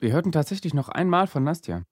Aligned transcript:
Wir 0.00 0.12
hörten 0.12 0.32
tatsächlich 0.32 0.72
noch 0.72 0.88
einmal 0.88 1.26
von 1.26 1.44
Nastja. 1.44 1.82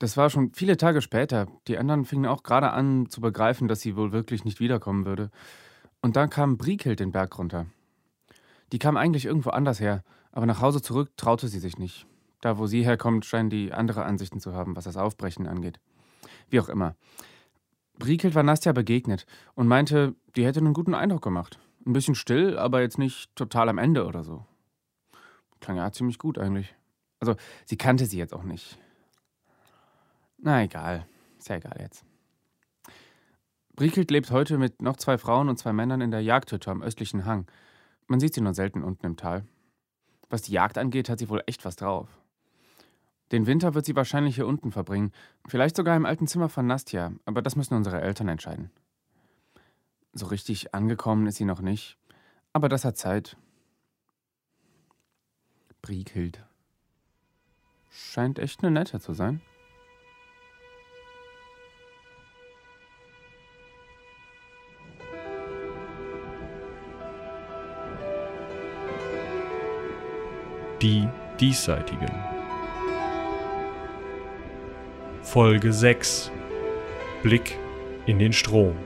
Das 0.00 0.16
war 0.16 0.28
schon 0.28 0.52
viele 0.54 0.76
Tage 0.76 1.00
später. 1.00 1.46
Die 1.68 1.78
anderen 1.78 2.04
fingen 2.04 2.26
auch 2.26 2.42
gerade 2.42 2.72
an 2.72 3.08
zu 3.08 3.20
begreifen, 3.20 3.68
dass 3.68 3.80
sie 3.80 3.94
wohl 3.94 4.10
wirklich 4.10 4.44
nicht 4.44 4.58
wiederkommen 4.58 5.06
würde. 5.06 5.30
Und 6.02 6.16
dann 6.16 6.30
kam 6.30 6.58
Briekild 6.58 6.98
den 6.98 7.12
Berg 7.12 7.38
runter. 7.38 7.66
Die 8.72 8.80
kam 8.80 8.96
eigentlich 8.96 9.24
irgendwo 9.24 9.50
anders 9.50 9.78
her, 9.78 10.02
aber 10.32 10.46
nach 10.46 10.60
Hause 10.60 10.82
zurück 10.82 11.16
traute 11.16 11.46
sie 11.46 11.60
sich 11.60 11.78
nicht. 11.78 12.06
Da, 12.40 12.58
wo 12.58 12.66
sie 12.66 12.84
herkommt, 12.84 13.24
scheinen 13.24 13.50
die 13.50 13.72
andere 13.72 14.04
Ansichten 14.04 14.40
zu 14.40 14.52
haben, 14.52 14.74
was 14.74 14.84
das 14.84 14.96
Aufbrechen 14.96 15.46
angeht. 15.46 15.78
Wie 16.50 16.58
auch 16.58 16.68
immer. 16.68 16.96
Briekild 18.00 18.34
war 18.34 18.42
Nastja 18.42 18.72
begegnet 18.72 19.26
und 19.54 19.68
meinte, 19.68 20.16
die 20.34 20.44
hätte 20.44 20.58
einen 20.58 20.74
guten 20.74 20.94
Eindruck 20.94 21.22
gemacht. 21.22 21.60
Ein 21.86 21.92
bisschen 21.92 22.16
still, 22.16 22.58
aber 22.58 22.80
jetzt 22.80 22.98
nicht 22.98 23.34
total 23.36 23.68
am 23.68 23.78
Ende 23.78 24.06
oder 24.06 24.24
so. 24.24 24.44
Klang 25.60 25.76
ja 25.76 25.90
ziemlich 25.92 26.18
gut 26.18 26.38
eigentlich. 26.38 26.74
Also, 27.20 27.36
sie 27.66 27.76
kannte 27.76 28.06
sie 28.06 28.18
jetzt 28.18 28.34
auch 28.34 28.44
nicht. 28.44 28.78
Na 30.38 30.62
egal. 30.62 31.06
Ist 31.38 31.48
ja 31.48 31.56
egal 31.56 31.76
jetzt. 31.80 32.04
Briekelt 33.74 34.10
lebt 34.10 34.30
heute 34.30 34.58
mit 34.58 34.82
noch 34.82 34.96
zwei 34.96 35.18
Frauen 35.18 35.48
und 35.48 35.58
zwei 35.58 35.72
Männern 35.72 36.00
in 36.00 36.10
der 36.10 36.22
Jagdhütte 36.22 36.70
am 36.70 36.82
östlichen 36.82 37.24
Hang. 37.24 37.46
Man 38.06 38.20
sieht 38.20 38.34
sie 38.34 38.40
nur 38.40 38.54
selten 38.54 38.82
unten 38.82 39.06
im 39.06 39.16
Tal. 39.16 39.44
Was 40.30 40.42
die 40.42 40.52
Jagd 40.52 40.78
angeht, 40.78 41.08
hat 41.08 41.18
sie 41.18 41.28
wohl 41.28 41.42
echt 41.46 41.64
was 41.64 41.76
drauf. 41.76 42.08
Den 43.32 43.46
Winter 43.46 43.74
wird 43.74 43.84
sie 43.84 43.96
wahrscheinlich 43.96 44.36
hier 44.36 44.46
unten 44.46 44.72
verbringen, 44.72 45.12
vielleicht 45.46 45.76
sogar 45.76 45.96
im 45.96 46.06
alten 46.06 46.26
Zimmer 46.26 46.48
von 46.48 46.66
Nastja, 46.66 47.12
aber 47.26 47.42
das 47.42 47.56
müssen 47.56 47.74
unsere 47.74 48.00
Eltern 48.00 48.28
entscheiden. 48.28 48.70
So 50.12 50.26
richtig 50.26 50.74
angekommen 50.74 51.26
ist 51.26 51.36
sie 51.36 51.44
noch 51.44 51.60
nicht, 51.60 51.98
aber 52.52 52.68
das 52.68 52.84
hat 52.84 52.96
Zeit. 52.96 53.36
Briekhild. 55.88 56.44
Scheint 57.90 58.38
echt 58.38 58.62
eine 58.62 58.70
nette 58.70 59.00
zu 59.00 59.14
sein. 59.14 59.40
Die 70.82 71.08
Diesseitigen. 71.40 72.12
Folge 75.22 75.72
6 75.72 76.30
Blick 77.22 77.58
in 78.04 78.18
den 78.18 78.34
Strom. 78.34 78.76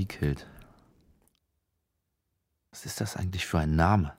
Briekild. 0.00 0.46
Was 2.70 2.86
ist 2.86 3.02
das 3.02 3.16
eigentlich 3.16 3.44
für 3.44 3.58
ein 3.58 3.76
Name? 3.76 4.16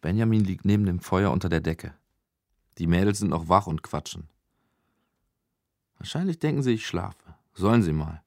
Benjamin 0.00 0.44
liegt 0.44 0.64
neben 0.64 0.86
dem 0.86 1.00
Feuer 1.00 1.32
unter 1.32 1.48
der 1.48 1.60
Decke. 1.60 1.92
Die 2.78 2.86
Mädels 2.86 3.18
sind 3.18 3.30
noch 3.30 3.48
wach 3.48 3.66
und 3.66 3.82
quatschen. 3.82 4.28
Wahrscheinlich 5.98 6.38
denken 6.38 6.62
sie, 6.62 6.74
ich 6.74 6.86
schlafe. 6.86 7.34
Sollen 7.52 7.82
sie 7.82 7.92
mal. 7.92 8.22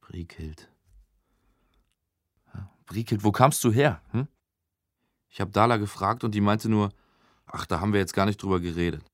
Briekild. 0.00 0.68
Ja, 2.52 2.68
Briekild, 2.86 3.22
wo 3.22 3.30
kamst 3.30 3.62
du 3.62 3.70
her? 3.70 4.02
Hm? 4.10 4.26
Ich 5.28 5.40
habe 5.40 5.52
Dala 5.52 5.76
gefragt 5.76 6.24
und 6.24 6.34
die 6.34 6.40
meinte 6.40 6.68
nur, 6.68 6.92
ach, 7.46 7.64
da 7.66 7.78
haben 7.78 7.92
wir 7.92 8.00
jetzt 8.00 8.14
gar 8.14 8.26
nicht 8.26 8.42
drüber 8.42 8.58
geredet. 8.58 9.08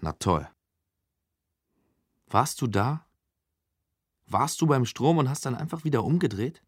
Na 0.00 0.12
toll. 0.12 0.48
Warst 2.28 2.62
du 2.62 2.68
da? 2.68 3.04
Warst 4.30 4.60
du 4.60 4.66
beim 4.66 4.86
Strom 4.86 5.18
und 5.18 5.28
hast 5.28 5.44
dann 5.44 5.56
einfach 5.56 5.82
wieder 5.84 6.04
umgedreht? 6.04 6.62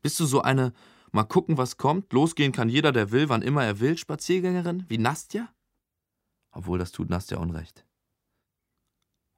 Bist 0.00 0.18
du 0.20 0.24
so 0.24 0.40
eine 0.40 0.72
mal 1.12 1.24
gucken, 1.24 1.58
was 1.58 1.76
kommt, 1.76 2.12
losgehen 2.12 2.52
kann 2.52 2.70
jeder, 2.70 2.92
der 2.92 3.10
will, 3.10 3.28
wann 3.28 3.42
immer 3.42 3.62
er 3.62 3.78
will, 3.78 3.98
Spaziergängerin, 3.98 4.84
wie 4.88 4.98
Nastja? 4.98 5.48
Obwohl, 6.50 6.78
das 6.78 6.92
tut 6.92 7.10
Nastja 7.10 7.38
Unrecht. 7.38 7.84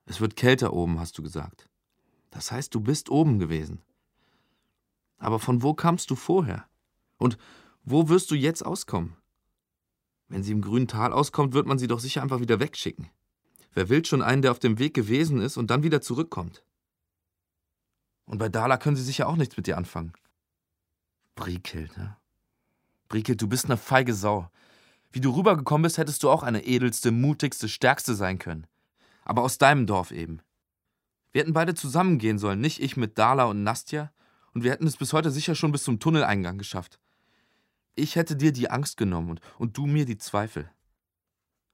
Es 0.07 0.21
wird 0.21 0.37
kälter 0.37 0.73
oben, 0.73 1.01
hast 1.01 1.19
du 1.19 1.23
gesagt. 1.23 1.69
Das 2.31 2.53
heißt, 2.53 2.73
du 2.75 2.81
bist 2.81 3.11
oben 3.11 3.41
gewesen. 3.41 3.83
Aber 5.19 5.41
von 5.41 5.63
wo 5.63 5.75
kamst 5.75 6.11
du 6.11 6.17
vorher? 6.17 6.67
Und 7.19 7.37
wo 7.83 8.09
wirst 8.09 8.31
du 8.31 8.37
jetzt 8.37 8.65
auskommen? 8.65 9.17
Wenn 10.29 10.45
sie 10.45 10.53
im 10.53 10.63
grünen 10.63 10.89
Tal 10.89 11.13
auskommt, 11.13 11.53
wird 11.53 11.67
man 11.67 11.79
sie 11.79 11.89
doch 11.89 11.99
sicher 11.99 12.23
einfach 12.23 12.41
wieder 12.41 12.61
wegschicken. 12.61 13.11
Wer 13.73 13.89
will 13.89 14.05
schon 14.05 14.23
einen, 14.23 14.43
der 14.43 14.53
auf 14.53 14.61
dem 14.61 14.79
Weg 14.79 14.95
gewesen 14.95 15.41
ist 15.41 15.57
und 15.57 15.71
dann 15.71 15.83
wieder 15.83 16.01
zurückkommt? 16.01 16.65
Und 18.31 18.39
bei 18.39 18.49
Dala 18.49 18.77
können 18.77 18.95
sie 18.95 19.03
sicher 19.03 19.27
auch 19.27 19.35
nichts 19.35 19.57
mit 19.57 19.67
dir 19.67 19.77
anfangen. 19.77 20.13
Briekild, 21.35 21.99
ne? 21.99 22.17
Briekild, 23.09 23.43
du 23.43 23.49
bist 23.49 23.65
eine 23.65 23.77
feige 23.77 24.15
Sau. 24.15 24.49
Wie 25.11 25.21
du 25.21 25.35
rübergekommen 25.35 25.83
bist, 25.83 25.99
hättest 25.99 26.23
du 26.23 26.31
auch 26.31 26.45
eine 26.45 26.65
edelste, 26.65 27.11
mutigste, 27.11 27.69
stärkste 27.69 28.15
sein 28.15 28.39
können. 28.39 28.69
Aber 29.25 29.43
aus 29.43 29.59
deinem 29.59 29.85
Dorf 29.85 30.13
eben. 30.13 30.43
Wir 31.33 31.43
hätten 31.43 31.55
beide 31.55 31.75
zusammengehen 31.75 32.39
sollen, 32.39 32.61
nicht 32.61 32.81
ich 32.81 32.97
mit 32.97 33.19
Dala 33.19 33.47
und 33.47 33.65
Nastja. 33.65 34.13
Und 34.55 34.63
wir 34.63 34.71
hätten 34.71 34.87
es 34.87 34.97
bis 34.97 35.13
heute 35.13 35.33
sicher 35.33 35.57
schon 35.57 35.73
bis 35.73 35.83
zum 35.83 35.99
Tunneleingang 35.99 36.57
geschafft. 36.57 37.01
Ich 37.97 38.15
hätte 38.15 38.37
dir 38.37 38.53
die 38.53 38.71
Angst 38.71 38.97
genommen 38.97 39.31
und, 39.31 39.41
und 39.59 39.77
du 39.77 39.87
mir 39.87 40.05
die 40.05 40.19
Zweifel. 40.19 40.71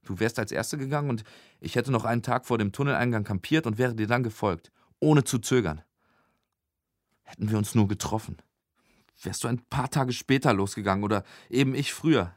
Du 0.05 0.21
wärst 0.21 0.39
als 0.39 0.53
Erste 0.53 0.79
gegangen 0.79 1.11
und 1.11 1.23
ich 1.61 1.75
hätte 1.75 1.93
noch 1.93 2.07
einen 2.07 2.23
Tag 2.23 2.47
vor 2.47 2.57
dem 2.57 2.73
Tunneleingang 2.73 3.25
kampiert 3.25 3.67
und 3.67 3.77
wäre 3.77 3.95
dir 3.95 4.07
dann 4.07 4.23
gefolgt, 4.23 4.73
ohne 5.01 5.23
zu 5.23 5.39
zögern. 5.39 5.83
Hätten 7.27 7.51
wir 7.51 7.59
uns 7.59 7.75
nur 7.75 7.89
getroffen. 7.89 8.39
Wärst 9.23 9.45
du 9.45 9.49
ein 9.49 9.59
paar 9.67 9.91
Tage 9.91 10.13
später 10.13 10.55
losgegangen 10.55 11.05
oder 11.05 11.25
eben 11.51 11.75
ich 11.75 11.93
früher? 11.93 12.35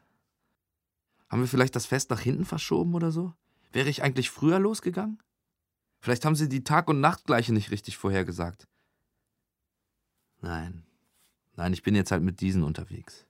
Haben 1.30 1.42
wir 1.42 1.48
vielleicht 1.48 1.76
das 1.76 1.86
Fest 1.86 2.10
nach 2.10 2.20
hinten 2.20 2.44
verschoben 2.44 2.96
oder 2.96 3.12
so? 3.12 3.34
Wäre 3.72 3.90
ich 3.90 4.04
eigentlich 4.04 4.32
früher 4.32 4.60
losgegangen? 4.60 5.22
Vielleicht 6.02 6.26
haben 6.26 6.36
sie 6.36 6.50
die 6.50 6.64
Tag- 6.64 6.90
und 6.90 7.02
Nachtgleiche 7.02 7.54
nicht 7.54 7.72
richtig 7.72 7.98
vorhergesagt. 7.98 8.68
Nein, 10.42 10.84
nein, 11.56 11.74
ich 11.74 11.84
bin 11.84 11.94
jetzt 11.94 12.12
halt 12.12 12.24
mit 12.24 12.42
diesen 12.42 12.64
unterwegs. 12.64 13.26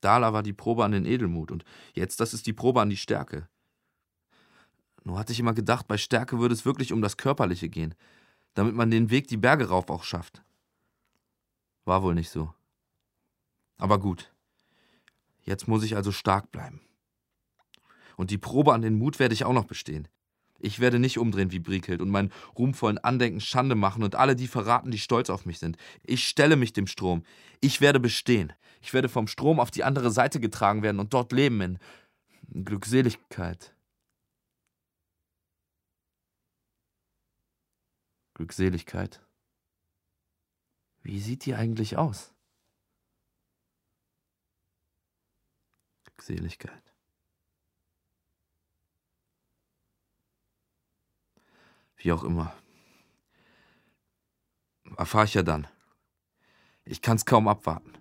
Dala 0.00 0.32
war 0.32 0.42
die 0.42 0.52
Probe 0.52 0.84
an 0.84 0.92
den 0.92 1.06
Edelmut 1.06 1.50
und 1.50 1.64
jetzt 1.94 2.20
das 2.20 2.32
ist 2.32 2.46
die 2.46 2.52
Probe 2.52 2.80
an 2.80 2.90
die 2.90 2.96
Stärke. 2.96 3.48
Nur 5.02 5.18
hatte 5.18 5.32
ich 5.32 5.40
immer 5.40 5.54
gedacht, 5.54 5.88
bei 5.88 5.96
Stärke 5.96 6.38
würde 6.38 6.54
es 6.54 6.64
wirklich 6.64 6.92
um 6.92 7.00
das 7.00 7.16
Körperliche 7.16 7.68
gehen, 7.68 7.94
damit 8.56 8.74
man 8.74 8.90
den 8.90 9.10
Weg 9.10 9.28
die 9.28 9.36
Berge 9.36 9.68
rauf 9.68 9.90
auch 9.90 10.02
schafft. 10.02 10.42
War 11.84 12.02
wohl 12.02 12.14
nicht 12.14 12.30
so. 12.30 12.52
Aber 13.76 14.00
gut. 14.00 14.32
Jetzt 15.42 15.68
muss 15.68 15.84
ich 15.84 15.94
also 15.94 16.10
stark 16.10 16.50
bleiben. 16.50 16.80
Und 18.16 18.30
die 18.30 18.38
Probe 18.38 18.72
an 18.72 18.80
den 18.80 18.98
Mut 18.98 19.18
werde 19.18 19.34
ich 19.34 19.44
auch 19.44 19.52
noch 19.52 19.66
bestehen. 19.66 20.08
Ich 20.58 20.80
werde 20.80 20.98
nicht 20.98 21.18
umdrehen 21.18 21.52
wie 21.52 21.58
Briekhild 21.58 22.00
und 22.00 22.08
meinen 22.08 22.32
ruhmvollen 22.58 22.96
Andenken 22.96 23.40
Schande 23.40 23.74
machen 23.74 24.02
und 24.02 24.14
alle 24.14 24.34
die 24.34 24.48
verraten, 24.48 24.90
die 24.90 24.98
stolz 24.98 25.28
auf 25.28 25.44
mich 25.44 25.58
sind. 25.58 25.76
Ich 26.02 26.26
stelle 26.26 26.56
mich 26.56 26.72
dem 26.72 26.86
Strom. 26.86 27.24
Ich 27.60 27.82
werde 27.82 28.00
bestehen. 28.00 28.54
Ich 28.80 28.94
werde 28.94 29.10
vom 29.10 29.28
Strom 29.28 29.60
auf 29.60 29.70
die 29.70 29.84
andere 29.84 30.10
Seite 30.10 30.40
getragen 30.40 30.82
werden 30.82 30.98
und 30.98 31.12
dort 31.12 31.30
leben 31.32 31.60
in 31.60 31.78
Glückseligkeit. 32.64 33.75
Glückseligkeit. 38.36 39.26
Wie 41.00 41.20
sieht 41.20 41.46
die 41.46 41.54
eigentlich 41.54 41.96
aus? 41.96 42.34
Glückseligkeit. 46.04 46.94
Wie 51.96 52.12
auch 52.12 52.24
immer. 52.24 52.54
Erfahre 54.98 55.24
ich 55.24 55.32
ja 55.32 55.42
dann. 55.42 55.66
Ich 56.84 57.00
kann's 57.00 57.24
kaum 57.24 57.48
abwarten. 57.48 57.94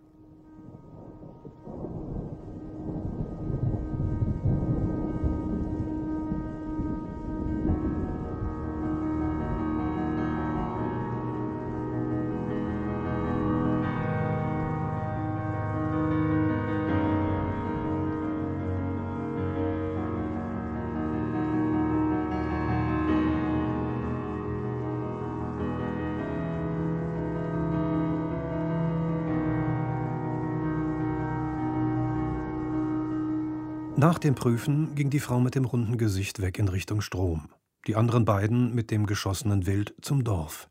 Nach 33.98 34.20
dem 34.20 34.36
Prüfen 34.36 34.94
ging 34.94 35.10
die 35.10 35.22
Frau 35.22 35.40
mit 35.40 35.56
dem 35.56 35.64
runden 35.64 35.98
Gesicht 35.98 36.42
weg 36.42 36.60
in 36.60 36.68
Richtung 36.68 37.00
Strom, 37.00 37.48
die 37.88 37.96
anderen 37.96 38.26
beiden 38.26 38.76
mit 38.76 38.92
dem 38.92 39.06
geschossenen 39.06 39.66
Wild 39.66 39.96
zum 40.02 40.26
Dorf. 40.26 40.70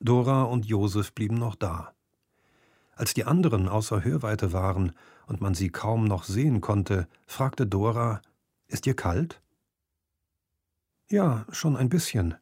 Dora 0.00 0.44
und 0.44 0.64
Josef 0.64 1.12
blieben 1.12 1.34
noch 1.34 1.56
da. 1.56 1.92
Als 2.96 3.12
die 3.12 3.26
anderen 3.26 3.68
außer 3.68 4.02
Hörweite 4.02 4.54
waren 4.54 4.92
und 5.26 5.42
man 5.42 5.54
sie 5.54 5.68
kaum 5.68 6.04
noch 6.04 6.24
sehen 6.24 6.62
konnte, 6.62 7.06
fragte 7.26 7.66
Dora: 7.66 8.22
Ist 8.66 8.86
dir 8.86 8.96
kalt? 8.96 9.42
Ja, 11.10 11.44
schon 11.50 11.76
ein 11.76 11.90
bisschen. 11.90 12.34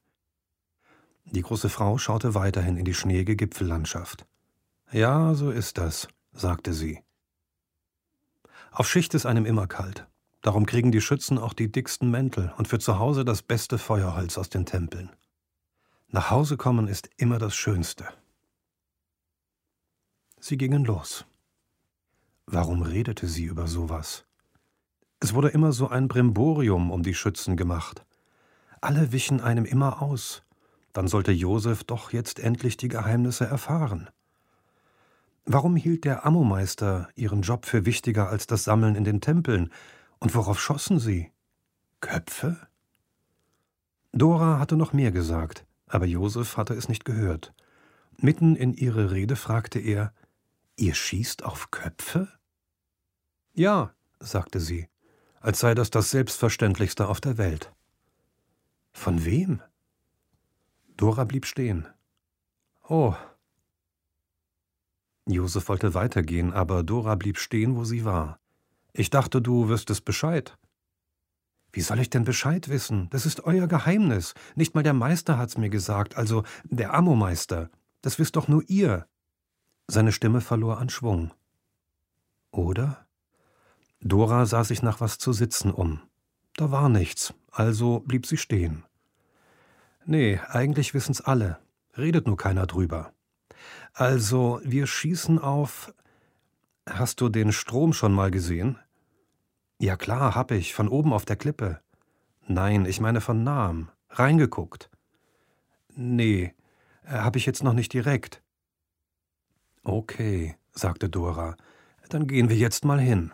Die 1.24 1.42
große 1.42 1.68
Frau 1.68 1.98
schaute 1.98 2.36
weiterhin 2.36 2.76
in 2.76 2.84
die 2.84 2.94
schneeige 2.94 3.34
Gipfellandschaft. 3.34 4.24
Ja, 4.92 5.34
so 5.34 5.50
ist 5.50 5.78
das, 5.78 6.06
sagte 6.32 6.72
sie. 6.72 7.00
Auf 8.70 8.88
Schicht 8.88 9.14
ist 9.14 9.26
einem 9.26 9.46
immer 9.46 9.66
kalt. 9.66 10.06
Darum 10.42 10.66
kriegen 10.66 10.90
die 10.90 11.00
Schützen 11.00 11.38
auch 11.38 11.52
die 11.52 11.70
dicksten 11.70 12.10
Mäntel 12.10 12.52
und 12.58 12.66
für 12.66 12.80
zu 12.80 12.98
Hause 12.98 13.24
das 13.24 13.42
beste 13.42 13.78
Feuerholz 13.78 14.36
aus 14.36 14.50
den 14.50 14.66
Tempeln. 14.66 15.10
Nach 16.08 16.30
Hause 16.30 16.56
kommen 16.56 16.88
ist 16.88 17.08
immer 17.16 17.38
das 17.38 17.54
Schönste. 17.54 18.06
Sie 20.40 20.58
gingen 20.58 20.84
los. 20.84 21.24
Warum 22.46 22.82
redete 22.82 23.28
sie 23.28 23.44
über 23.44 23.68
sowas? 23.68 24.24
Es 25.20 25.32
wurde 25.32 25.50
immer 25.50 25.70
so 25.70 25.88
ein 25.88 26.08
Brimborium 26.08 26.90
um 26.90 27.04
die 27.04 27.14
Schützen 27.14 27.56
gemacht. 27.56 28.04
Alle 28.80 29.12
wichen 29.12 29.40
einem 29.40 29.64
immer 29.64 30.02
aus. 30.02 30.42
Dann 30.92 31.06
sollte 31.06 31.30
Josef 31.30 31.84
doch 31.84 32.12
jetzt 32.12 32.40
endlich 32.40 32.76
die 32.76 32.88
Geheimnisse 32.88 33.46
erfahren. 33.46 34.10
Warum 35.44 35.76
hielt 35.76 36.04
der 36.04 36.26
Ammomeister 36.26 37.08
ihren 37.14 37.42
Job 37.42 37.64
für 37.64 37.86
wichtiger 37.86 38.28
als 38.28 38.48
das 38.48 38.64
Sammeln 38.64 38.96
in 38.96 39.04
den 39.04 39.20
Tempeln, 39.20 39.70
und 40.22 40.36
worauf 40.36 40.60
schossen 40.60 41.00
sie? 41.00 41.32
Köpfe? 42.00 42.68
Dora 44.12 44.60
hatte 44.60 44.76
noch 44.76 44.92
mehr 44.92 45.10
gesagt, 45.10 45.66
aber 45.88 46.06
Josef 46.06 46.56
hatte 46.56 46.74
es 46.74 46.88
nicht 46.88 47.04
gehört. 47.04 47.52
Mitten 48.18 48.54
in 48.54 48.72
ihre 48.72 49.10
Rede 49.10 49.34
fragte 49.34 49.80
er: 49.80 50.14
Ihr 50.76 50.94
schießt 50.94 51.42
auf 51.42 51.72
Köpfe? 51.72 52.28
Ja, 53.52 53.94
sagte 54.20 54.60
sie, 54.60 54.88
als 55.40 55.58
sei 55.58 55.74
das 55.74 55.90
das 55.90 56.12
Selbstverständlichste 56.12 57.08
auf 57.08 57.20
der 57.20 57.36
Welt. 57.36 57.72
Von 58.92 59.24
wem? 59.24 59.60
Dora 60.96 61.24
blieb 61.24 61.46
stehen. 61.46 61.88
Oh. 62.88 63.16
Josef 65.26 65.68
wollte 65.68 65.94
weitergehen, 65.94 66.52
aber 66.52 66.84
Dora 66.84 67.16
blieb 67.16 67.38
stehen, 67.38 67.74
wo 67.74 67.82
sie 67.82 68.04
war. 68.04 68.38
Ich 68.92 69.10
dachte, 69.10 69.40
du 69.40 69.68
wüsstest 69.68 70.04
Bescheid. 70.04 70.56
Wie 71.72 71.80
soll 71.80 72.00
ich 72.00 72.10
denn 72.10 72.24
Bescheid 72.24 72.68
wissen? 72.68 73.08
Das 73.10 73.24
ist 73.24 73.44
euer 73.44 73.66
Geheimnis. 73.66 74.34
Nicht 74.54 74.74
mal 74.74 74.82
der 74.82 74.92
Meister 74.92 75.38
hat's 75.38 75.56
mir 75.56 75.70
gesagt, 75.70 76.16
also 76.16 76.44
der 76.64 76.92
Ammomeister. 76.92 77.70
Das 78.02 78.18
wisst 78.18 78.36
doch 78.36 78.48
nur 78.48 78.62
ihr. 78.68 79.06
Seine 79.88 80.12
Stimme 80.12 80.42
verlor 80.42 80.78
an 80.78 80.90
Schwung. 80.90 81.32
Oder? 82.50 83.06
Dora 84.00 84.44
sah 84.44 84.64
sich 84.64 84.82
nach 84.82 85.00
was 85.00 85.16
zu 85.16 85.32
sitzen 85.32 85.70
um. 85.70 86.00
Da 86.56 86.70
war 86.70 86.90
nichts, 86.90 87.32
also 87.50 88.00
blieb 88.00 88.26
sie 88.26 88.36
stehen. 88.36 88.84
Nee, 90.04 90.40
eigentlich 90.48 90.92
wissen's 90.92 91.22
alle. 91.22 91.58
Redet 91.96 92.26
nur 92.26 92.36
keiner 92.36 92.66
drüber. 92.66 93.12
Also, 93.94 94.60
wir 94.64 94.86
schießen 94.86 95.38
auf 95.38 95.94
Hast 96.88 97.20
du 97.20 97.28
den 97.28 97.52
Strom 97.52 97.92
schon 97.92 98.12
mal 98.12 98.30
gesehen? 98.30 98.78
Ja 99.78 99.96
klar, 99.96 100.34
hab 100.34 100.50
ich, 100.50 100.74
von 100.74 100.88
oben 100.88 101.12
auf 101.12 101.24
der 101.24 101.36
Klippe. 101.36 101.80
Nein, 102.46 102.86
ich 102.86 103.00
meine 103.00 103.20
von 103.20 103.44
nahem. 103.44 103.88
Reingeguckt. 104.10 104.90
Nee, 105.94 106.54
äh, 107.04 107.10
hab 107.10 107.36
ich 107.36 107.46
jetzt 107.46 107.62
noch 107.62 107.72
nicht 107.72 107.92
direkt. 107.92 108.42
Okay, 109.84 110.56
sagte 110.72 111.08
Dora, 111.08 111.56
dann 112.08 112.26
gehen 112.26 112.48
wir 112.48 112.56
jetzt 112.56 112.84
mal 112.84 113.00
hin. 113.00 113.32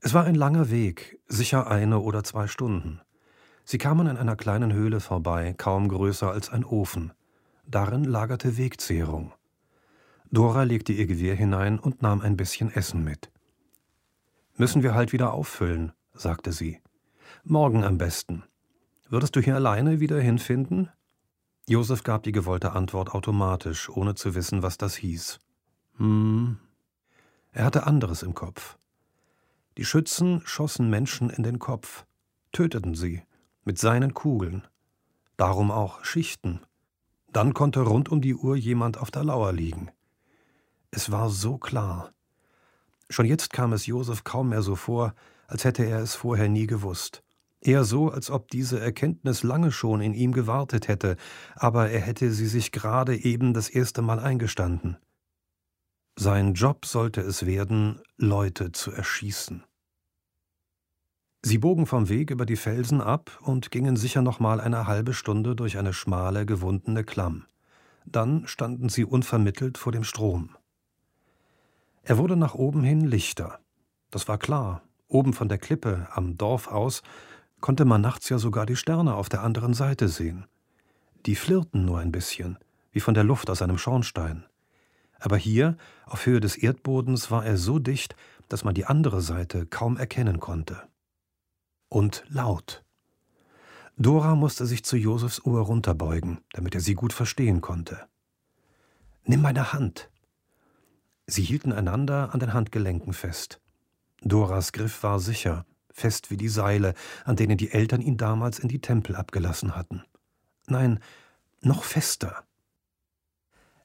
Es 0.00 0.12
war 0.12 0.24
ein 0.24 0.34
langer 0.34 0.70
Weg, 0.70 1.20
sicher 1.26 1.68
eine 1.68 2.00
oder 2.00 2.24
zwei 2.24 2.46
Stunden. 2.46 3.00
Sie 3.64 3.78
kamen 3.78 4.06
an 4.06 4.18
einer 4.18 4.36
kleinen 4.36 4.72
Höhle 4.72 5.00
vorbei, 5.00 5.54
kaum 5.56 5.88
größer 5.88 6.30
als 6.30 6.50
ein 6.50 6.64
Ofen. 6.64 7.12
Darin 7.66 8.04
lagerte 8.04 8.58
Wegzehrung. 8.58 9.32
Dora 10.34 10.64
legte 10.64 10.92
ihr 10.92 11.06
Gewehr 11.06 11.36
hinein 11.36 11.78
und 11.78 12.02
nahm 12.02 12.20
ein 12.20 12.36
bisschen 12.36 12.68
Essen 12.74 13.04
mit. 13.04 13.30
Müssen 14.56 14.82
wir 14.82 14.92
halt 14.92 15.12
wieder 15.12 15.32
auffüllen, 15.32 15.92
sagte 16.12 16.52
sie. 16.52 16.80
Morgen 17.44 17.84
am 17.84 17.98
besten. 17.98 18.42
Würdest 19.08 19.36
du 19.36 19.40
hier 19.40 19.54
alleine 19.54 20.00
wieder 20.00 20.20
hinfinden? 20.20 20.90
Josef 21.68 22.02
gab 22.02 22.24
die 22.24 22.32
gewollte 22.32 22.72
Antwort 22.72 23.14
automatisch, 23.14 23.88
ohne 23.88 24.16
zu 24.16 24.34
wissen, 24.34 24.64
was 24.64 24.76
das 24.76 24.96
hieß. 24.96 25.38
Hm. 25.98 26.58
Er 27.52 27.64
hatte 27.64 27.86
anderes 27.86 28.24
im 28.24 28.34
Kopf. 28.34 28.76
Die 29.76 29.84
Schützen 29.84 30.42
schossen 30.44 30.90
Menschen 30.90 31.30
in 31.30 31.44
den 31.44 31.60
Kopf, 31.60 32.06
töteten 32.50 32.96
sie 32.96 33.22
mit 33.64 33.78
seinen 33.78 34.14
Kugeln. 34.14 34.66
Darum 35.36 35.70
auch 35.70 36.04
Schichten. 36.04 36.58
Dann 37.32 37.54
konnte 37.54 37.82
rund 37.82 38.08
um 38.08 38.20
die 38.20 38.34
Uhr 38.34 38.56
jemand 38.56 38.98
auf 38.98 39.12
der 39.12 39.22
Lauer 39.22 39.52
liegen. 39.52 39.92
Es 40.96 41.10
war 41.10 41.28
so 41.28 41.58
klar. 41.58 42.12
Schon 43.10 43.26
jetzt 43.26 43.52
kam 43.52 43.72
es 43.72 43.86
Josef 43.86 44.22
kaum 44.22 44.50
mehr 44.50 44.62
so 44.62 44.76
vor, 44.76 45.12
als 45.48 45.64
hätte 45.64 45.84
er 45.84 45.98
es 45.98 46.14
vorher 46.14 46.48
nie 46.48 46.68
gewusst. 46.68 47.24
Eher 47.60 47.82
so, 47.82 48.10
als 48.10 48.30
ob 48.30 48.48
diese 48.48 48.78
Erkenntnis 48.78 49.42
lange 49.42 49.72
schon 49.72 50.00
in 50.00 50.14
ihm 50.14 50.30
gewartet 50.30 50.86
hätte, 50.86 51.16
aber 51.56 51.90
er 51.90 52.00
hätte 52.00 52.30
sie 52.30 52.46
sich 52.46 52.70
gerade 52.70 53.16
eben 53.16 53.54
das 53.54 53.68
erste 53.68 54.02
Mal 54.02 54.20
eingestanden. 54.20 54.96
Sein 56.16 56.54
Job 56.54 56.86
sollte 56.86 57.22
es 57.22 57.44
werden, 57.44 58.00
Leute 58.16 58.70
zu 58.70 58.92
erschießen. 58.92 59.64
Sie 61.42 61.58
bogen 61.58 61.86
vom 61.86 62.08
Weg 62.08 62.30
über 62.30 62.46
die 62.46 62.54
Felsen 62.54 63.00
ab 63.00 63.36
und 63.42 63.72
gingen 63.72 63.96
sicher 63.96 64.22
noch 64.22 64.38
mal 64.38 64.60
eine 64.60 64.86
halbe 64.86 65.12
Stunde 65.12 65.56
durch 65.56 65.76
eine 65.76 65.92
schmale, 65.92 66.46
gewundene 66.46 67.02
Klamm. 67.02 67.46
Dann 68.06 68.46
standen 68.46 68.88
sie 68.90 69.04
unvermittelt 69.04 69.76
vor 69.76 69.90
dem 69.90 70.04
Strom. 70.04 70.50
Er 72.06 72.18
wurde 72.18 72.36
nach 72.36 72.54
oben 72.54 72.82
hin 72.84 73.00
lichter. 73.00 73.60
Das 74.10 74.28
war 74.28 74.36
klar. 74.36 74.82
Oben 75.08 75.32
von 75.32 75.48
der 75.48 75.58
Klippe, 75.58 76.06
am 76.12 76.36
Dorf 76.36 76.68
aus, 76.68 77.02
konnte 77.60 77.86
man 77.86 78.02
nachts 78.02 78.28
ja 78.28 78.38
sogar 78.38 78.66
die 78.66 78.76
Sterne 78.76 79.14
auf 79.14 79.30
der 79.30 79.42
anderen 79.42 79.72
Seite 79.72 80.08
sehen. 80.08 80.46
Die 81.24 81.34
flirrten 81.34 81.86
nur 81.86 82.00
ein 82.00 82.12
bisschen, 82.12 82.58
wie 82.92 83.00
von 83.00 83.14
der 83.14 83.24
Luft 83.24 83.48
aus 83.48 83.62
einem 83.62 83.78
Schornstein. 83.78 84.44
Aber 85.18 85.38
hier, 85.38 85.78
auf 86.04 86.26
Höhe 86.26 86.40
des 86.40 86.56
Erdbodens, 86.56 87.30
war 87.30 87.46
er 87.46 87.56
so 87.56 87.78
dicht, 87.78 88.14
dass 88.50 88.64
man 88.64 88.74
die 88.74 88.84
andere 88.84 89.22
Seite 89.22 89.64
kaum 89.64 89.96
erkennen 89.96 90.40
konnte. 90.40 90.82
Und 91.88 92.24
laut. 92.28 92.84
Dora 93.96 94.34
musste 94.34 94.66
sich 94.66 94.84
zu 94.84 94.98
Josefs 94.98 95.42
Ohr 95.46 95.62
runterbeugen, 95.62 96.40
damit 96.52 96.74
er 96.74 96.82
sie 96.82 96.94
gut 96.94 97.14
verstehen 97.14 97.62
konnte. 97.62 98.06
Nimm 99.24 99.40
meine 99.40 99.72
Hand, 99.72 100.10
Sie 101.26 101.42
hielten 101.42 101.72
einander 101.72 102.34
an 102.34 102.40
den 102.40 102.52
Handgelenken 102.52 103.12
fest. 103.12 103.60
Doras 104.22 104.72
Griff 104.72 105.02
war 105.02 105.20
sicher, 105.20 105.64
fest 105.90 106.30
wie 106.30 106.36
die 106.36 106.48
Seile, 106.48 106.94
an 107.24 107.36
denen 107.36 107.56
die 107.56 107.70
Eltern 107.70 108.00
ihn 108.00 108.16
damals 108.16 108.58
in 108.58 108.68
die 108.68 108.80
Tempel 108.80 109.16
abgelassen 109.16 109.76
hatten. 109.76 110.02
Nein, 110.66 111.00
noch 111.60 111.84
fester. 111.84 112.44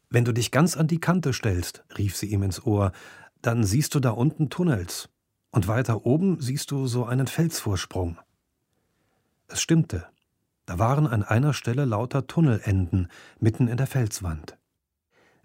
Wenn 0.09 0.25
du 0.25 0.33
dich 0.33 0.51
ganz 0.51 0.75
an 0.75 0.87
die 0.87 0.99
Kante 0.99 1.33
stellst, 1.33 1.83
rief 1.97 2.15
sie 2.15 2.27
ihm 2.27 2.43
ins 2.43 2.65
Ohr, 2.65 2.91
dann 3.41 3.63
siehst 3.63 3.95
du 3.95 3.99
da 3.99 4.09
unten 4.11 4.49
Tunnels, 4.49 5.09
und 5.51 5.67
weiter 5.67 6.05
oben 6.05 6.41
siehst 6.41 6.71
du 6.71 6.87
so 6.87 7.05
einen 7.05 7.27
Felsvorsprung. 7.27 8.17
Es 9.47 9.61
stimmte. 9.61 10.07
Da 10.65 10.77
waren 10.77 11.07
an 11.07 11.23
einer 11.23 11.53
Stelle 11.53 11.85
lauter 11.85 12.27
Tunnelenden 12.27 13.07
mitten 13.39 13.67
in 13.67 13.77
der 13.77 13.87
Felswand. 13.87 14.58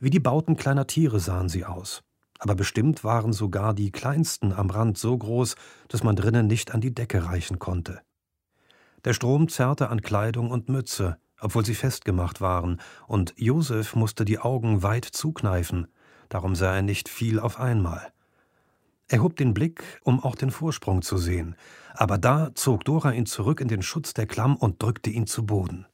Wie 0.04 0.11
die 0.11 0.20
Bauten 0.20 0.56
kleiner 0.56 0.87
Tiere 0.87 1.18
sahen 1.18 1.49
sie 1.49 1.64
aus. 1.64 2.02
Aber 2.38 2.54
bestimmt 2.54 3.04
waren 3.04 3.32
sogar 3.32 3.73
die 3.73 3.90
kleinsten 3.90 4.52
am 4.52 4.68
Rand 4.68 4.99
so 4.99 5.16
groß, 5.16 5.54
dass 5.88 6.02
man 6.02 6.14
drinnen 6.14 6.46
nicht 6.46 6.75
an 6.75 6.82
die 6.82 6.94
Decke 6.94 7.25
reichen 7.25 7.58
konnte. 7.58 8.02
Der 9.06 9.14
Strom 9.14 9.49
zerrte 9.49 9.88
an 9.88 10.02
Kleidung 10.02 10.50
und 10.50 10.68
Mütze, 10.68 11.16
obwohl 11.40 11.64
sie 11.64 11.75
festgemacht 11.75 12.42
waren, 12.42 12.82
und 13.06 13.32
Josef 13.38 13.96
musste 13.96 14.26
die 14.26 14.38
Augen 14.38 14.82
weit 14.82 15.06
zukneifen, 15.06 15.87
darum 16.28 16.54
sah 16.54 16.76
er 16.76 16.82
nicht 16.82 17.08
viel 17.08 17.40
auf 17.40 17.58
einmal. 17.58 18.12
Er 19.08 19.23
hob 19.23 19.37
den 19.37 19.54
Blick, 19.54 20.02
um 20.02 20.23
auch 20.23 20.34
den 20.34 20.50
Vorsprung 20.50 21.00
zu 21.00 21.16
sehen, 21.16 21.56
aber 21.94 22.18
da 22.18 22.50
zog 22.54 22.84
Dora 22.84 23.12
ihn 23.12 23.25
zurück 23.25 23.58
in 23.58 23.68
den 23.68 23.80
Schutz 23.80 24.12
der 24.12 24.26
Klamm 24.26 24.56
und 24.56 24.82
drückte 24.82 25.08
ihn 25.08 25.26
zu 25.26 25.46
Boden. 25.46 25.87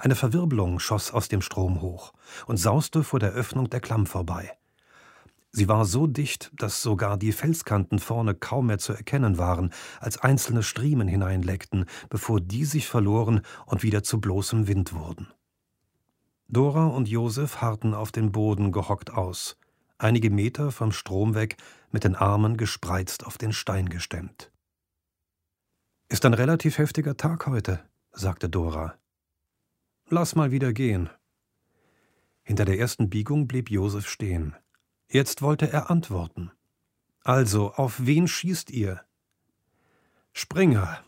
Eine 0.00 0.14
Verwirbelung 0.14 0.80
schoss 0.80 1.12
aus 1.12 1.28
dem 1.28 1.42
Strom 1.42 1.82
hoch 1.82 2.14
und 2.46 2.56
sauste 2.56 3.04
vor 3.04 3.20
der 3.20 3.32
Öffnung 3.32 3.68
der 3.68 3.80
Klamm 3.80 4.06
vorbei. 4.06 4.56
Sie 5.52 5.68
war 5.68 5.84
so 5.84 6.06
dicht, 6.06 6.50
dass 6.56 6.80
sogar 6.80 7.18
die 7.18 7.32
Felskanten 7.32 7.98
vorne 7.98 8.34
kaum 8.34 8.68
mehr 8.68 8.78
zu 8.78 8.94
erkennen 8.94 9.36
waren, 9.36 9.74
als 10.00 10.16
einzelne 10.16 10.62
Striemen 10.62 11.06
hineinleckten, 11.06 11.84
bevor 12.08 12.40
die 12.40 12.64
sich 12.64 12.88
verloren 12.88 13.42
und 13.66 13.82
wieder 13.82 14.02
zu 14.02 14.22
bloßem 14.22 14.68
Wind 14.68 14.94
wurden. 14.94 15.28
Dora 16.48 16.86
und 16.86 17.06
Josef 17.06 17.60
harrten 17.60 17.92
auf 17.92 18.10
dem 18.10 18.32
Boden 18.32 18.72
gehockt 18.72 19.12
aus, 19.12 19.58
einige 19.98 20.30
Meter 20.30 20.72
vom 20.72 20.92
Strom 20.92 21.34
weg, 21.34 21.58
mit 21.90 22.04
den 22.04 22.16
Armen 22.16 22.56
gespreizt 22.56 23.26
auf 23.26 23.36
den 23.36 23.52
Stein 23.52 23.90
gestemmt. 23.90 24.50
Ist 26.08 26.24
ein 26.24 26.32
relativ 26.32 26.78
heftiger 26.78 27.18
Tag 27.18 27.46
heute, 27.46 27.84
sagte 28.12 28.48
Dora. 28.48 28.94
Lass 30.12 30.34
mal 30.34 30.50
wieder 30.50 30.72
gehen. 30.72 31.08
Hinter 32.42 32.64
der 32.64 32.80
ersten 32.80 33.08
Biegung 33.08 33.46
blieb 33.46 33.70
Josef 33.70 34.08
stehen. 34.08 34.56
Jetzt 35.08 35.40
wollte 35.40 35.72
er 35.72 35.88
antworten. 35.88 36.50
Also, 37.22 37.72
auf 37.74 38.04
wen 38.04 38.26
schießt 38.26 38.72
ihr? 38.72 39.02
Springer. 40.32 40.98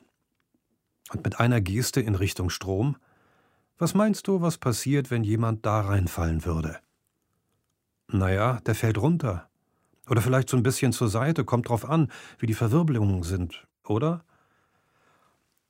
Und 1.11 1.25
mit 1.25 1.41
einer 1.41 1.61
Geste 1.61 2.01
in 2.01 2.15
Richtung 2.15 2.49
Strom. 2.49 2.97
Was 3.77 3.95
meinst 3.95 4.29
du, 4.29 4.41
was 4.41 4.59
passiert, 4.59 5.11
wenn 5.11 5.25
jemand 5.25 5.67
da 5.67 5.81
reinfallen 5.81 6.45
würde? 6.45 6.79
Naja, 8.07 8.61
der 8.61 8.77
fällt 8.77 8.99
runter. 8.99 9.49
Oder 10.09 10.23
vielleicht 10.23 10.49
so 10.49 10.57
ein 10.57 10.63
bisschen 10.63 10.93
zur 10.93 11.09
Seite, 11.09 11.45
kommt 11.45 11.69
drauf 11.69 11.89
an, 11.89 12.09
wie 12.39 12.47
die 12.47 12.55
Verwirbelungen 12.55 13.25
sind, 13.25 13.67
oder? 13.83 14.25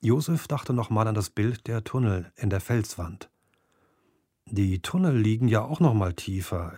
Josef 0.03 0.49
dachte 0.49 0.73
nochmal 0.73 1.07
an 1.07 1.15
das 1.15 1.29
Bild 1.29 1.65
der 1.65 1.85
Tunnel 1.85 2.33
in 2.35 2.49
der 2.49 2.59
Felswand. 2.59 3.29
Die 4.45 4.81
Tunnel 4.81 5.17
liegen 5.17 5.47
ja 5.47 5.61
auch 5.61 5.79
noch 5.79 5.93
mal 5.93 6.13
tiefer. 6.13 6.77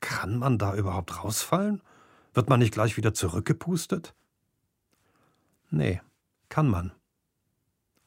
Kann 0.00 0.38
man 0.38 0.56
da 0.56 0.74
überhaupt 0.74 1.22
rausfallen? 1.22 1.82
Wird 2.32 2.48
man 2.48 2.60
nicht 2.60 2.72
gleich 2.72 2.96
wieder 2.96 3.12
zurückgepustet? 3.12 4.14
Nee, 5.68 6.00
kann 6.48 6.66
man. 6.66 6.92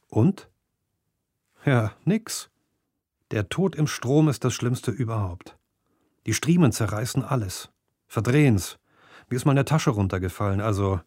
Und? 0.08 0.50
Ja, 1.64 1.94
nix. 2.04 2.50
Der 3.30 3.50
Tod 3.50 3.76
im 3.76 3.86
Strom 3.86 4.30
ist 4.30 4.44
das 4.44 4.56
Schlimmste 4.56 4.90
überhaupt. 4.90 5.60
Die 6.26 6.34
Striemen 6.34 6.72
zerreißen 6.72 7.24
alles, 7.24 7.70
verdrehen's. 8.08 8.80
Mir 9.30 9.36
ist 9.36 9.46
mal 9.46 9.52
eine 9.52 9.66
Tasche 9.66 9.92
runtergefallen, 9.92 10.60
also 10.60 11.02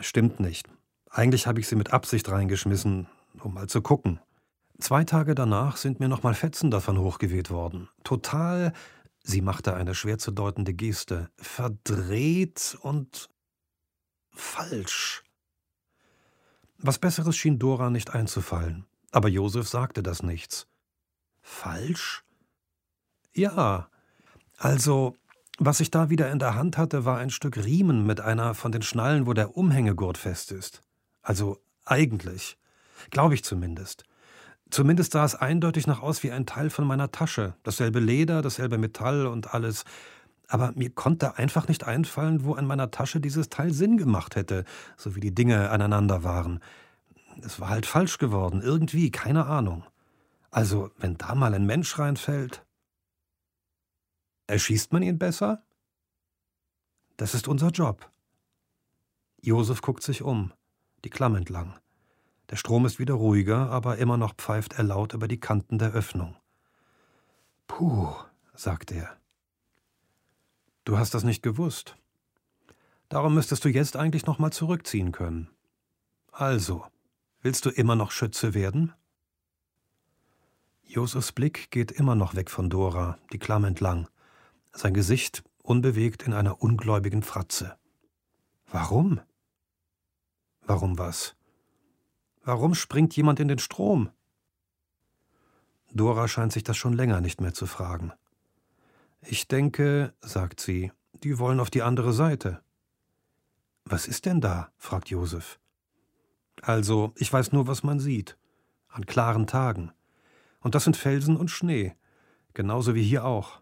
stimmt 0.00 0.40
nicht. 0.40 0.68
Eigentlich 1.10 1.48
habe 1.48 1.58
ich 1.58 1.66
sie 1.66 1.76
mit 1.76 1.92
Absicht 1.92 2.28
reingeschmissen, 2.30 3.08
um 3.42 3.54
mal 3.54 3.68
zu 3.68 3.82
gucken. 3.82 4.20
Zwei 4.78 5.04
Tage 5.04 5.34
danach 5.34 5.76
sind 5.76 6.00
mir 6.00 6.08
nochmal 6.08 6.34
Fetzen 6.34 6.70
davon 6.70 6.98
hochgeweht 6.98 7.50
worden. 7.50 7.88
Total, 8.04 8.72
sie 9.22 9.42
machte 9.42 9.74
eine 9.74 9.94
schwer 9.94 10.18
zu 10.18 10.30
deutende 10.30 10.72
Geste, 10.72 11.28
verdreht 11.36 12.78
und 12.80 13.28
falsch. 14.30 15.24
Was 16.78 16.98
Besseres 16.98 17.36
schien 17.36 17.58
Dora 17.58 17.90
nicht 17.90 18.14
einzufallen, 18.14 18.86
aber 19.10 19.28
Josef 19.28 19.68
sagte 19.68 20.02
das 20.02 20.22
nichts. 20.22 20.66
Falsch? 21.42 22.24
Ja, 23.34 23.90
also, 24.56 25.16
was 25.58 25.80
ich 25.80 25.90
da 25.90 26.08
wieder 26.08 26.30
in 26.30 26.38
der 26.38 26.54
Hand 26.54 26.78
hatte, 26.78 27.04
war 27.04 27.18
ein 27.18 27.30
Stück 27.30 27.56
Riemen 27.58 28.06
mit 28.06 28.20
einer 28.20 28.54
von 28.54 28.72
den 28.72 28.82
Schnallen, 28.82 29.26
wo 29.26 29.34
der 29.34 29.56
Umhängegurt 29.56 30.16
fest 30.16 30.52
ist. 30.52 30.82
Also 31.30 31.60
eigentlich. 31.84 32.58
Glaube 33.10 33.34
ich 33.34 33.44
zumindest. 33.44 34.02
Zumindest 34.68 35.12
sah 35.12 35.24
es 35.24 35.36
eindeutig 35.36 35.86
noch 35.86 36.02
aus 36.02 36.24
wie 36.24 36.32
ein 36.32 36.44
Teil 36.44 36.70
von 36.70 36.84
meiner 36.84 37.12
Tasche. 37.12 37.54
Dasselbe 37.62 38.00
Leder, 38.00 38.42
dasselbe 38.42 38.78
Metall 38.78 39.28
und 39.28 39.54
alles. 39.54 39.84
Aber 40.48 40.72
mir 40.74 40.90
konnte 40.90 41.38
einfach 41.38 41.68
nicht 41.68 41.84
einfallen, 41.84 42.42
wo 42.42 42.54
an 42.54 42.66
meiner 42.66 42.90
Tasche 42.90 43.20
dieses 43.20 43.48
Teil 43.48 43.72
Sinn 43.72 43.96
gemacht 43.96 44.34
hätte, 44.34 44.64
so 44.96 45.14
wie 45.14 45.20
die 45.20 45.32
Dinge 45.32 45.70
aneinander 45.70 46.24
waren. 46.24 46.58
Es 47.42 47.60
war 47.60 47.68
halt 47.68 47.86
falsch 47.86 48.18
geworden, 48.18 48.60
irgendwie, 48.60 49.12
keine 49.12 49.46
Ahnung. 49.46 49.84
Also, 50.50 50.90
wenn 50.98 51.16
da 51.16 51.36
mal 51.36 51.54
ein 51.54 51.64
Mensch 51.64 51.96
reinfällt. 51.96 52.66
Erschießt 54.48 54.92
man 54.92 55.04
ihn 55.04 55.20
besser? 55.20 55.62
Das 57.16 57.34
ist 57.34 57.46
unser 57.46 57.68
Job. 57.68 58.10
Josef 59.42 59.80
guckt 59.80 60.02
sich 60.02 60.22
um, 60.22 60.52
die 61.04 61.10
Klamm 61.10 61.34
entlang. 61.34 61.78
Der 62.50 62.56
Strom 62.56 62.84
ist 62.84 62.98
wieder 62.98 63.14
ruhiger, 63.14 63.70
aber 63.70 63.98
immer 63.98 64.16
noch 64.16 64.34
pfeift 64.34 64.74
er 64.74 64.84
laut 64.84 65.14
über 65.14 65.28
die 65.28 65.40
Kanten 65.40 65.78
der 65.78 65.92
Öffnung. 65.92 66.36
Puh, 67.66 68.12
sagt 68.54 68.90
er. 68.90 69.16
Du 70.84 70.98
hast 70.98 71.14
das 71.14 71.22
nicht 71.22 71.42
gewusst. 71.42 71.96
Darum 73.08 73.34
müsstest 73.34 73.64
du 73.64 73.68
jetzt 73.68 73.96
eigentlich 73.96 74.26
noch 74.26 74.38
mal 74.38 74.50
zurückziehen 74.50 75.12
können. 75.12 75.48
Also, 76.32 76.84
willst 77.42 77.66
du 77.66 77.70
immer 77.70 77.94
noch 77.94 78.10
Schütze 78.10 78.54
werden? 78.54 78.92
Josefs 80.82 81.30
Blick 81.30 81.70
geht 81.70 81.92
immer 81.92 82.16
noch 82.16 82.34
weg 82.34 82.50
von 82.50 82.68
Dora, 82.68 83.18
die 83.32 83.38
Klamm 83.38 83.64
entlang, 83.64 84.08
sein 84.72 84.92
Gesicht 84.92 85.44
unbewegt 85.62 86.24
in 86.24 86.32
einer 86.32 86.62
ungläubigen 86.62 87.22
Fratze. 87.22 87.76
Warum? 88.66 89.20
Warum 90.70 90.98
was? 90.98 91.34
Warum 92.44 92.76
springt 92.76 93.16
jemand 93.16 93.40
in 93.40 93.48
den 93.48 93.58
Strom? 93.58 94.10
Dora 95.92 96.28
scheint 96.28 96.52
sich 96.52 96.62
das 96.62 96.76
schon 96.76 96.92
länger 96.92 97.20
nicht 97.20 97.40
mehr 97.40 97.52
zu 97.52 97.66
fragen. 97.66 98.12
Ich 99.20 99.48
denke, 99.48 100.14
sagt 100.20 100.60
sie, 100.60 100.92
die 101.24 101.40
wollen 101.40 101.58
auf 101.58 101.70
die 101.70 101.82
andere 101.82 102.12
Seite. 102.12 102.62
Was 103.84 104.06
ist 104.06 104.26
denn 104.26 104.40
da? 104.40 104.70
fragt 104.76 105.10
Josef. 105.10 105.58
Also, 106.62 107.14
ich 107.16 107.32
weiß 107.32 107.50
nur, 107.50 107.66
was 107.66 107.82
man 107.82 107.98
sieht. 107.98 108.38
An 108.86 109.06
klaren 109.06 109.48
Tagen. 109.48 109.90
Und 110.60 110.76
das 110.76 110.84
sind 110.84 110.96
Felsen 110.96 111.36
und 111.36 111.50
Schnee. 111.50 111.96
Genauso 112.54 112.94
wie 112.94 113.02
hier 113.02 113.24
auch. 113.24 113.60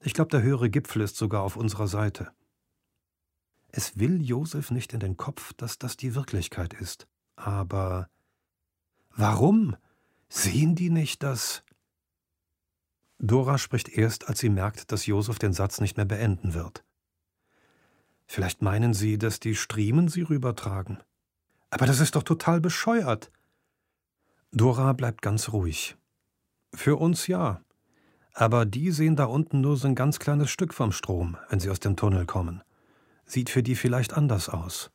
Ich 0.00 0.12
glaube, 0.12 0.30
der 0.30 0.42
höhere 0.42 0.68
Gipfel 0.68 1.00
ist 1.00 1.16
sogar 1.16 1.40
auf 1.40 1.56
unserer 1.56 1.88
Seite. 1.88 2.32
Es 3.76 3.98
will 3.98 4.22
Josef 4.22 4.70
nicht 4.70 4.92
in 4.92 5.00
den 5.00 5.16
Kopf, 5.16 5.52
dass 5.54 5.80
das 5.80 5.96
die 5.96 6.14
Wirklichkeit 6.14 6.72
ist. 6.74 7.08
Aber 7.34 8.08
warum? 9.10 9.74
Sehen 10.28 10.76
die 10.76 10.90
nicht, 10.90 11.24
dass. 11.24 11.64
Dora 13.18 13.58
spricht 13.58 13.88
erst, 13.88 14.28
als 14.28 14.38
sie 14.38 14.48
merkt, 14.48 14.92
dass 14.92 15.06
Josef 15.06 15.40
den 15.40 15.52
Satz 15.52 15.80
nicht 15.80 15.96
mehr 15.96 16.06
beenden 16.06 16.54
wird. 16.54 16.84
Vielleicht 18.26 18.62
meinen 18.62 18.94
Sie, 18.94 19.18
dass 19.18 19.40
die 19.40 19.56
Striemen 19.56 20.06
sie 20.06 20.22
rübertragen. 20.22 21.02
Aber 21.70 21.86
das 21.86 21.98
ist 21.98 22.14
doch 22.14 22.22
total 22.22 22.60
bescheuert. 22.60 23.32
Dora 24.52 24.92
bleibt 24.92 25.20
ganz 25.20 25.52
ruhig. 25.52 25.96
Für 26.72 26.94
uns 26.94 27.26
ja. 27.26 27.60
Aber 28.34 28.66
die 28.66 28.92
sehen 28.92 29.16
da 29.16 29.24
unten 29.24 29.60
nur 29.60 29.76
so 29.76 29.88
ein 29.88 29.96
ganz 29.96 30.20
kleines 30.20 30.48
Stück 30.50 30.72
vom 30.74 30.92
Strom, 30.92 31.36
wenn 31.48 31.58
sie 31.58 31.70
aus 31.70 31.80
dem 31.80 31.96
Tunnel 31.96 32.24
kommen. 32.24 32.62
Sieht 33.26 33.50
für 33.50 33.62
die 33.62 33.74
vielleicht 33.74 34.14
anders 34.14 34.48
aus. 34.48 34.90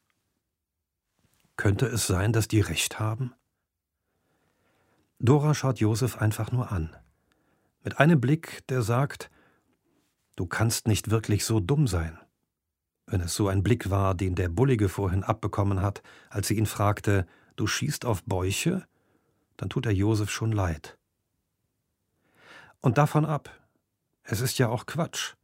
Könnte 1.58 1.88
es 1.88 2.08
sein, 2.08 2.32
dass 2.32 2.48
die 2.48 2.62
recht 2.62 3.00
haben? 3.00 3.34
Dora 5.20 5.54
schaut 5.54 5.80
Josef 5.80 6.18
einfach 6.18 6.52
nur 6.52 6.72
an. 6.72 6.96
Mit 7.84 8.00
einem 8.00 8.22
Blick, 8.22 8.66
der 8.68 8.82
sagt, 8.82 9.30
du 10.36 10.46
kannst 10.46 10.88
nicht 10.88 11.10
wirklich 11.10 11.44
so 11.44 11.60
dumm 11.60 11.88
sein. 11.88 12.18
Wenn 13.06 13.22
es 13.22 13.34
so 13.34 13.48
ein 13.48 13.64
Blick 13.64 13.90
war, 13.90 14.16
den 14.16 14.36
der 14.36 14.50
Bullige 14.50 14.88
vorhin 14.88 15.24
abbekommen 15.24 15.82
hat, 15.82 16.02
als 16.30 16.48
sie 16.48 16.58
ihn 16.58 16.66
fragte, 16.66 17.26
du 17.56 17.68
schießt 17.68 18.06
auf 18.06 18.24
Bäuche, 18.24 18.86
dann 19.58 19.70
tut 19.70 19.86
er 19.86 19.92
Josef 19.92 20.30
schon 20.30 20.52
leid. 20.52 20.98
Und 22.80 22.98
davon 22.98 23.26
ab. 23.26 23.50
Es 24.24 24.40
ist 24.40 24.58
ja 24.60 24.70
auch 24.70 24.86
Quatsch. 24.86 25.36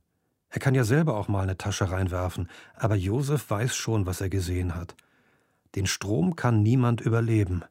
Er 0.55 0.62
kann 0.62 0.74
ja 0.74 0.85
selber 0.85 1.17
auch 1.17 1.27
mal 1.27 1.41
eine 1.41 1.57
Tasche 1.57 1.91
reinwerfen, 1.91 2.50
aber 2.75 2.95
Josef 2.95 3.50
weiß 3.50 3.75
schon, 3.75 4.05
was 4.05 4.21
er 4.21 4.29
gesehen 4.29 4.74
hat. 4.74 4.95
Den 5.75 5.85
Strom 5.85 6.38
kann 6.38 6.63
niemand 6.63 7.01
überleben. 7.01 7.65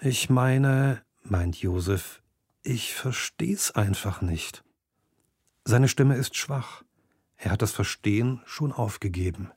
Ich 0.00 0.30
meine, 0.30 1.02
meint 1.24 1.56
Josef, 1.56 2.22
ich 2.62 2.94
versteh's 2.94 3.72
einfach 3.72 4.20
nicht. 4.22 4.62
Seine 5.64 5.88
Stimme 5.88 6.14
ist 6.14 6.36
schwach. 6.36 6.84
Er 7.36 7.50
hat 7.50 7.62
das 7.62 7.72
Verstehen 7.72 8.40
schon 8.44 8.70
aufgegeben. 8.70 9.50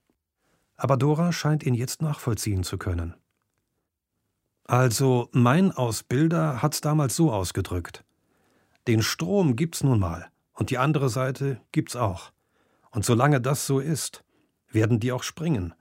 Aber 0.77 0.97
Dora 0.97 1.31
scheint 1.31 1.61
ihn 1.61 1.75
jetzt 1.75 2.01
nachvollziehen 2.01 2.63
zu 2.63 2.79
können. 2.79 3.13
Also, 4.63 5.29
mein 5.31 5.71
Ausbilder 5.71 6.63
hat's 6.63 6.81
damals 6.81 7.15
so 7.15 7.31
ausgedrückt. 7.31 8.03
Den 8.87 9.03
Strom 9.03 9.55
gibt's 9.55 9.83
nun 9.83 9.99
mal, 9.99 10.31
und 10.57 10.69
die 10.69 10.77
andere 10.77 11.09
Seite 11.09 11.61
gibt's 11.71 11.95
auch. 11.95 12.31
Und 12.91 13.05
solange 13.05 13.39
das 13.39 13.65
so 13.65 13.79
ist, 13.79 14.23
werden 14.69 14.99
die 14.99 15.11
auch 15.11 15.23
springen, 15.23 15.73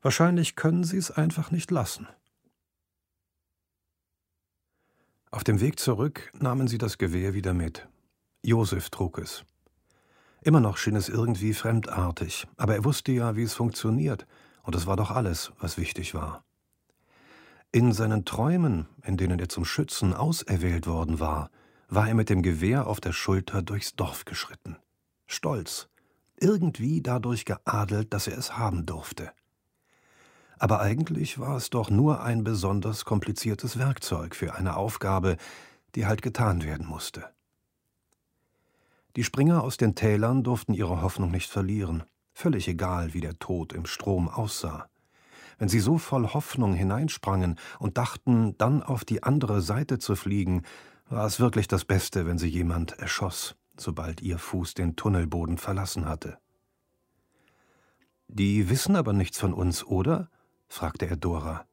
Wahrscheinlich 0.00 0.54
können 0.54 0.84
sie 0.84 0.96
es 0.96 1.10
einfach 1.10 1.50
nicht 1.50 1.70
lassen. 1.70 2.06
Auf 5.30 5.44
dem 5.44 5.60
Weg 5.60 5.78
zurück 5.78 6.32
nahmen 6.38 6.68
sie 6.68 6.78
das 6.78 6.98
Gewehr 6.98 7.34
wieder 7.34 7.52
mit. 7.52 7.88
Josef 8.42 8.90
trug 8.90 9.18
es. 9.18 9.44
Immer 10.40 10.60
noch 10.60 10.76
schien 10.76 10.94
es 10.94 11.08
irgendwie 11.08 11.52
fremdartig, 11.52 12.46
aber 12.56 12.76
er 12.76 12.84
wusste 12.84 13.12
ja, 13.12 13.36
wie 13.36 13.42
es 13.42 13.54
funktioniert, 13.54 14.26
und 14.62 14.74
es 14.74 14.86
war 14.86 14.96
doch 14.96 15.10
alles, 15.10 15.52
was 15.58 15.76
wichtig 15.76 16.14
war. 16.14 16.44
In 17.72 17.92
seinen 17.92 18.24
Träumen, 18.24 18.86
in 19.02 19.16
denen 19.16 19.38
er 19.40 19.48
zum 19.48 19.64
Schützen 19.64 20.14
auserwählt 20.14 20.86
worden 20.86 21.18
war, 21.18 21.50
war 21.88 22.08
er 22.08 22.14
mit 22.14 22.28
dem 22.28 22.42
Gewehr 22.42 22.86
auf 22.86 23.00
der 23.00 23.12
Schulter 23.12 23.62
durchs 23.62 23.96
Dorf 23.96 24.24
geschritten. 24.24 24.76
Stolz, 25.26 25.88
irgendwie 26.38 27.02
dadurch 27.02 27.44
geadelt, 27.44 28.12
dass 28.12 28.26
er 28.28 28.38
es 28.38 28.56
haben 28.56 28.86
durfte. 28.86 29.32
Aber 30.58 30.80
eigentlich 30.80 31.38
war 31.38 31.56
es 31.56 31.70
doch 31.70 31.88
nur 31.88 32.22
ein 32.22 32.44
besonders 32.44 33.04
kompliziertes 33.04 33.78
Werkzeug 33.78 34.34
für 34.34 34.54
eine 34.54 34.76
Aufgabe, 34.76 35.36
die 35.94 36.06
halt 36.06 36.22
getan 36.22 36.62
werden 36.62 36.86
musste. 36.86 37.30
Die 39.16 39.24
Springer 39.24 39.62
aus 39.62 39.76
den 39.76 39.94
Tälern 39.94 40.42
durften 40.42 40.74
ihre 40.74 41.00
Hoffnung 41.02 41.30
nicht 41.30 41.50
verlieren, 41.50 42.04
völlig 42.32 42.68
egal, 42.68 43.14
wie 43.14 43.20
der 43.20 43.38
Tod 43.38 43.72
im 43.72 43.86
Strom 43.86 44.28
aussah. 44.28 44.88
Wenn 45.58 45.68
sie 45.68 45.80
so 45.80 45.98
voll 45.98 46.28
Hoffnung 46.28 46.74
hineinsprangen 46.74 47.58
und 47.80 47.98
dachten, 47.98 48.56
dann 48.58 48.82
auf 48.82 49.04
die 49.04 49.22
andere 49.24 49.60
Seite 49.60 49.98
zu 49.98 50.14
fliegen, 50.14 50.62
war 51.10 51.26
es 51.26 51.40
wirklich 51.40 51.68
das 51.68 51.84
Beste, 51.84 52.26
wenn 52.26 52.38
sie 52.38 52.48
jemand 52.48 52.92
erschoss, 52.98 53.56
sobald 53.76 54.20
ihr 54.20 54.38
Fuß 54.38 54.74
den 54.74 54.96
Tunnelboden 54.96 55.58
verlassen 55.58 56.06
hatte. 56.06 56.38
Die 58.28 58.68
wissen 58.68 58.94
aber 58.94 59.12
nichts 59.12 59.38
von 59.38 59.54
uns, 59.54 59.84
oder? 59.84 60.30
fragte 60.68 61.06
er 61.06 61.16
Dora. 61.16 61.66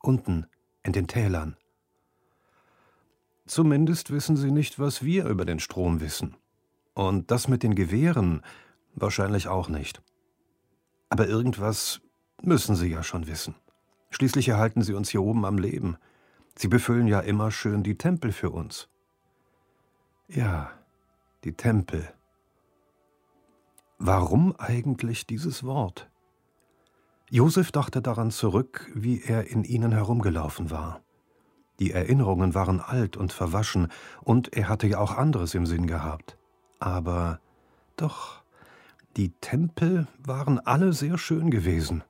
Unten, 0.00 0.46
in 0.84 0.92
den 0.92 1.08
Tälern. 1.08 1.56
Zumindest 3.46 4.10
wissen 4.10 4.36
sie 4.36 4.52
nicht, 4.52 4.78
was 4.78 5.02
wir 5.02 5.26
über 5.26 5.44
den 5.44 5.58
Strom 5.58 6.00
wissen. 6.00 6.36
Und 6.94 7.30
das 7.30 7.48
mit 7.48 7.62
den 7.62 7.74
Gewehren 7.74 8.42
wahrscheinlich 8.94 9.48
auch 9.48 9.68
nicht. 9.68 10.02
Aber 11.08 11.26
irgendwas 11.26 12.00
müssen 12.42 12.76
sie 12.76 12.88
ja 12.88 13.02
schon 13.02 13.26
wissen. 13.26 13.54
Schließlich 14.10 14.48
erhalten 14.48 14.82
sie 14.82 14.94
uns 14.94 15.08
hier 15.10 15.22
oben 15.22 15.44
am 15.44 15.58
Leben. 15.58 15.96
Sie 16.60 16.66
befüllen 16.66 17.06
ja 17.06 17.20
immer 17.20 17.52
schön 17.52 17.84
die 17.84 17.96
Tempel 17.96 18.32
für 18.32 18.50
uns. 18.50 18.88
Ja, 20.26 20.72
die 21.44 21.52
Tempel. 21.52 22.12
Warum 23.98 24.56
eigentlich 24.58 25.24
dieses 25.24 25.62
Wort? 25.62 26.10
Josef 27.30 27.70
dachte 27.70 28.02
daran 28.02 28.32
zurück, 28.32 28.90
wie 28.92 29.22
er 29.22 29.46
in 29.46 29.62
ihnen 29.62 29.92
herumgelaufen 29.92 30.72
war. 30.72 31.00
Die 31.78 31.92
Erinnerungen 31.92 32.56
waren 32.56 32.80
alt 32.80 33.16
und 33.16 33.32
verwaschen, 33.32 33.86
und 34.20 34.52
er 34.52 34.68
hatte 34.68 34.88
ja 34.88 34.98
auch 34.98 35.16
anderes 35.16 35.54
im 35.54 35.64
Sinn 35.64 35.86
gehabt. 35.86 36.36
Aber 36.80 37.38
doch, 37.94 38.42
die 39.16 39.30
Tempel 39.40 40.08
waren 40.18 40.58
alle 40.58 40.92
sehr 40.92 41.18
schön 41.18 41.52
gewesen, 41.52 42.02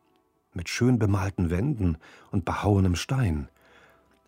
mit 0.55 0.71
schön 0.71 0.99
bemalten 0.99 1.51
Wänden 1.51 1.99
und 2.31 2.47
behauenem 2.47 2.97
Stein. 2.97 3.51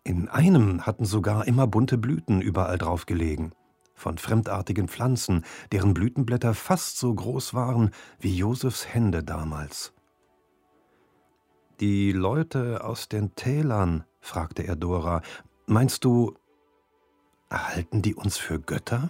In 0.03 0.29
einem 0.29 0.85
hatten 0.87 1.05
sogar 1.05 1.47
immer 1.47 1.67
bunte 1.67 1.97
Blüten 1.97 2.41
überall 2.41 2.79
drauf 2.79 3.05
gelegen, 3.05 3.51
von 3.93 4.17
fremdartigen 4.17 4.87
Pflanzen, 4.87 5.45
deren 5.71 5.93
Blütenblätter 5.93 6.55
fast 6.55 6.97
so 6.97 7.13
groß 7.13 7.53
waren 7.53 7.91
wie 8.19 8.35
Josefs 8.35 8.87
Hände 8.87 9.23
damals. 9.23 9.93
Die 11.79 12.11
Leute 12.11 12.83
aus 12.83 13.09
den 13.09 13.35
Tälern, 13.35 14.03
fragte 14.19 14.63
er 14.63 14.75
Dora, 14.75 15.21
meinst 15.67 16.03
du, 16.03 16.35
halten 17.51 18.01
die 18.01 18.15
uns 18.15 18.37
für 18.37 18.59
Götter? 18.59 19.09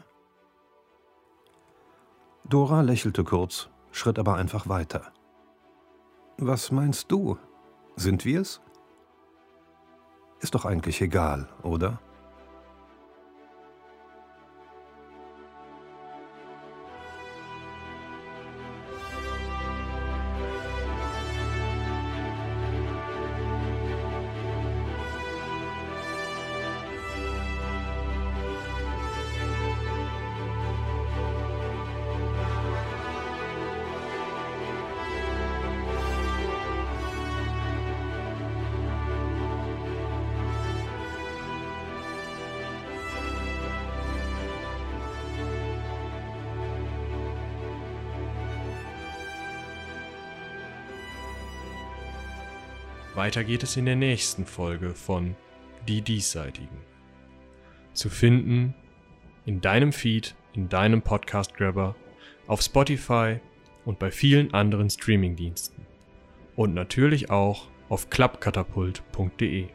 Dora 2.44 2.82
lächelte 2.82 3.24
kurz, 3.24 3.70
schritt 3.92 4.20
aber 4.20 4.36
einfach 4.36 4.68
weiter. 4.68 5.14
Was 6.38 6.72
meinst 6.72 7.12
du? 7.12 7.38
Sind 7.96 8.26
wir's? 8.26 8.62
Ist 10.42 10.56
doch 10.56 10.66
eigentlich 10.66 11.00
egal, 11.02 11.48
oder? 11.62 12.00
Weiter 53.22 53.44
geht 53.44 53.62
es 53.62 53.78
in 53.78 53.86
der 53.86 53.96
nächsten 53.96 54.48
Folge 54.48 54.96
von 54.96 55.36
Die 55.88 56.02
Diesseitigen. 56.02 56.80
Zu 57.94 58.10
finden 58.10 58.74
in 59.46 59.62
deinem 59.62 59.94
Feed, 59.94 60.34
in 60.54 60.70
deinem 60.70 61.04
Podcast 61.04 61.54
Grabber, 61.54 61.96
auf 62.48 62.64
Spotify 62.64 63.40
und 63.86 64.00
bei 64.00 64.10
vielen 64.10 64.56
anderen 64.56 64.90
Streamingdiensten. 64.90 65.86
Und 66.56 66.74
natürlich 66.74 67.30
auch 67.30 67.68
auf 67.90 68.10
klappkatapult.de. 68.10 69.68